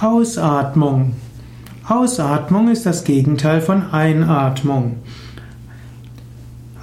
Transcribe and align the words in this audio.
Ausatmung. 0.00 1.14
Ausatmung 1.88 2.68
ist 2.68 2.84
das 2.84 3.04
Gegenteil 3.04 3.62
von 3.62 3.92
Einatmung. 3.92 4.96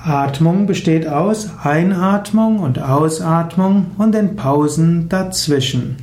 Atmung 0.04 0.66
besteht 0.66 1.08
aus 1.08 1.52
Einatmung 1.62 2.60
und 2.60 2.82
Ausatmung 2.82 3.92
und 4.00 4.14
den 4.14 4.36
Pausen 4.36 5.10
dazwischen. 5.10 5.98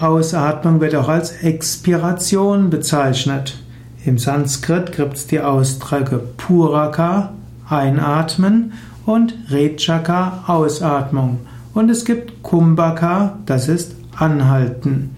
Ausatmung 0.00 0.82
wird 0.82 0.94
auch 0.94 1.08
als 1.08 1.32
Expiration 1.42 2.68
bezeichnet. 2.68 3.62
Im 4.04 4.18
Sanskrit 4.18 4.92
gibt 4.92 5.16
es 5.16 5.28
die 5.28 5.40
Ausdrücke 5.40 6.18
Puraka, 6.36 7.32
Einatmen 7.68 8.74
und 9.06 9.34
Rechaka, 9.48 10.44
Ausatmung. 10.46 11.40
Und 11.72 11.88
es 11.88 12.04
gibt 12.04 12.42
Kumbhaka, 12.42 13.38
das 13.46 13.68
ist 13.68 13.94
Anhalten. 14.14 15.16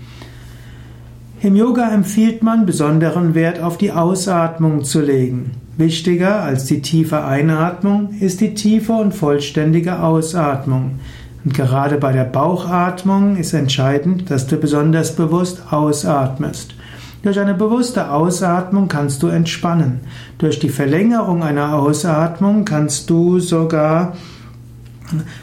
Im 1.42 1.56
Yoga 1.56 1.90
empfiehlt 1.92 2.44
man 2.44 2.66
besonderen 2.66 3.34
Wert 3.34 3.60
auf 3.60 3.76
die 3.76 3.90
Ausatmung 3.90 4.84
zu 4.84 5.00
legen. 5.00 5.50
Wichtiger 5.76 6.40
als 6.40 6.66
die 6.66 6.82
tiefe 6.82 7.24
Einatmung 7.24 8.14
ist 8.20 8.40
die 8.40 8.54
tiefe 8.54 8.92
und 8.92 9.12
vollständige 9.12 9.98
Ausatmung. 9.98 11.00
Und 11.44 11.52
gerade 11.52 11.98
bei 11.98 12.12
der 12.12 12.26
Bauchatmung 12.26 13.34
ist 13.34 13.54
entscheidend, 13.54 14.30
dass 14.30 14.46
du 14.46 14.56
besonders 14.56 15.16
bewusst 15.16 15.72
ausatmest. 15.72 16.76
Durch 17.24 17.40
eine 17.40 17.54
bewusste 17.54 18.12
Ausatmung 18.12 18.86
kannst 18.86 19.20
du 19.24 19.26
entspannen. 19.26 19.98
Durch 20.38 20.60
die 20.60 20.68
Verlängerung 20.68 21.42
einer 21.42 21.74
Ausatmung 21.74 22.64
kannst 22.64 23.10
du 23.10 23.40
sogar 23.40 24.12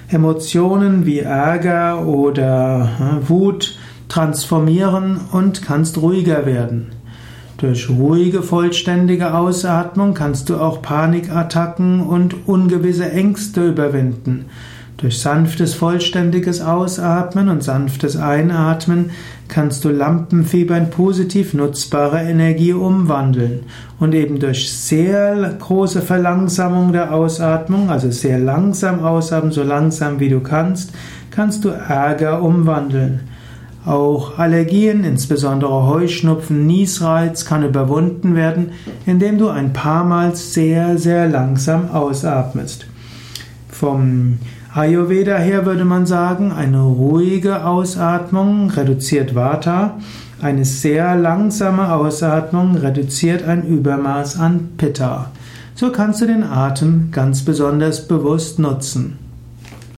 Emotionen 0.08 1.06
wie 1.06 1.20
Ärger 1.20 2.06
oder 2.08 3.20
Wut 3.28 3.78
transformieren 4.10 5.20
und 5.32 5.62
kannst 5.62 5.98
ruhiger 6.00 6.46
werden. 6.46 6.88
Durch 7.58 7.90
ruhige, 7.90 8.42
vollständige 8.42 9.34
Ausatmung 9.34 10.14
kannst 10.14 10.50
du 10.50 10.58
auch 10.58 10.82
Panikattacken 10.82 12.02
und 12.02 12.48
ungewisse 12.48 13.12
Ängste 13.12 13.68
überwinden. 13.68 14.46
Durch 14.96 15.20
sanftes, 15.20 15.76
vollständiges 15.76 16.60
Ausatmen 16.60 17.48
und 17.48 17.64
sanftes 17.64 18.18
Einatmen 18.18 19.12
kannst 19.48 19.86
du 19.86 19.90
Lampenfieber 19.90 20.78
in 20.78 20.90
positiv 20.90 21.54
nutzbare 21.54 22.22
Energie 22.22 22.74
umwandeln. 22.74 23.62
Und 24.00 24.14
eben 24.14 24.40
durch 24.40 24.74
sehr 24.74 25.56
große 25.58 26.02
Verlangsamung 26.02 26.92
der 26.92 27.14
Ausatmung, 27.14 27.90
also 27.90 28.12
sehr 28.12 28.40
langsam 28.40 29.04
ausatmen, 29.04 29.54
so 29.54 29.64
langsam 29.64 30.20
wie 30.20 30.30
du 30.30 30.42
kannst, 30.42 30.92
kannst 31.32 31.64
du 31.64 31.70
Ärger 31.70 32.42
umwandeln. 32.42 33.22
Auch 33.86 34.38
Allergien, 34.38 35.04
insbesondere 35.04 35.88
Heuschnupfen, 35.88 36.68
Niesreiz, 36.68 37.46
kann 37.46 37.64
überwunden 37.64 38.36
werden, 38.36 38.72
indem 39.06 39.38
du 39.38 39.50
ein 39.50 39.72
paar 39.72 40.04
Mal 40.04 40.36
sehr, 40.36 40.98
sehr 40.98 41.30
langsam 41.30 41.90
ausatmest. 41.92 42.88
Vom 43.70 44.40
Ayurveda 44.74 45.38
her 45.38 45.66
würde 45.66 45.86
man 45.86 46.06
sagen, 46.06 46.52
eine 46.52 46.82
ruhige 46.82 47.66
Ausatmung 47.66 48.70
reduziert 48.70 49.34
Vata, 49.34 49.98
eine 50.42 50.66
sehr 50.66 51.16
langsame 51.16 51.92
Ausatmung 51.94 52.76
reduziert 52.76 53.44
ein 53.44 53.66
Übermaß 53.66 54.40
an 54.40 54.70
Pitta. 54.78 55.32
So 55.76 55.92
kannst 55.92 56.22
du 56.22 56.28
den 56.28 56.44
Atem 56.44 57.10
ganz 57.12 57.44
besonders 57.44 58.08
bewusst 58.08 58.60
nutzen. 58.60 59.18